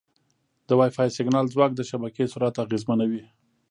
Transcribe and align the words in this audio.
د 0.67 0.69
وائی 0.77 0.91
فای 0.95 1.09
سیګنال 1.17 1.45
ځواک 1.53 1.71
د 1.75 1.81
شبکې 1.89 2.31
سرعت 2.33 2.55
اغېزمنوي. 2.65 3.23